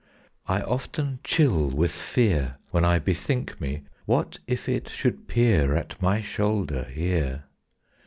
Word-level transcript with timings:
I 0.47 0.61
often 0.61 1.19
chill 1.23 1.69
with 1.69 1.91
fear 1.91 2.55
When 2.71 2.83
I 2.83 2.97
bethink 2.97 3.61
me, 3.61 3.83
What 4.07 4.39
if 4.47 4.67
it 4.67 4.89
should 4.89 5.27
peer 5.27 5.75
At 5.75 6.01
my 6.01 6.21
shoulder 6.21 6.85
here! 6.85 7.43